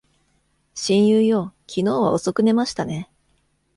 [0.73, 3.11] 親友よ、昨日は遅く寝ましたね。